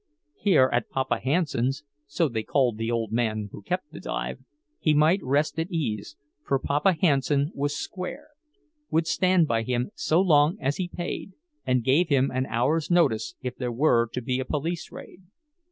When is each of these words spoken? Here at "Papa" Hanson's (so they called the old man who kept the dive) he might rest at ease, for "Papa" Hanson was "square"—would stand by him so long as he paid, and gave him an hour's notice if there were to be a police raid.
Here 0.39 0.67
at 0.73 0.89
"Papa" 0.89 1.19
Hanson's 1.19 1.83
(so 2.07 2.27
they 2.27 2.41
called 2.41 2.77
the 2.79 2.89
old 2.89 3.11
man 3.11 3.49
who 3.51 3.61
kept 3.61 3.91
the 3.91 3.99
dive) 3.99 4.39
he 4.79 4.95
might 4.95 5.21
rest 5.21 5.59
at 5.59 5.69
ease, 5.69 6.15
for 6.43 6.57
"Papa" 6.57 6.93
Hanson 6.99 7.51
was 7.53 7.75
"square"—would 7.77 9.05
stand 9.05 9.47
by 9.47 9.61
him 9.61 9.91
so 9.93 10.19
long 10.19 10.57
as 10.59 10.77
he 10.77 10.87
paid, 10.87 11.33
and 11.67 11.83
gave 11.83 12.09
him 12.09 12.31
an 12.31 12.47
hour's 12.47 12.89
notice 12.89 13.35
if 13.43 13.55
there 13.55 13.71
were 13.71 14.07
to 14.13 14.21
be 14.23 14.39
a 14.39 14.43
police 14.45 14.91
raid. 14.91 15.21